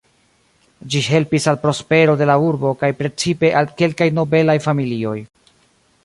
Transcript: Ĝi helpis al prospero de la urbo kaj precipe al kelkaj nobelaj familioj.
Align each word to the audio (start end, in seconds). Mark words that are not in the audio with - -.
Ĝi 0.93 1.01
helpis 1.07 1.43
al 1.51 1.59
prospero 1.65 2.15
de 2.21 2.27
la 2.29 2.37
urbo 2.45 2.71
kaj 2.79 2.91
precipe 3.01 3.51
al 3.59 3.69
kelkaj 3.81 4.07
nobelaj 4.21 4.57
familioj. 4.67 5.17